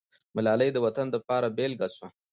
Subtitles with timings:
[0.35, 2.07] ملالۍ د وطن دپاره بېلګه سوه.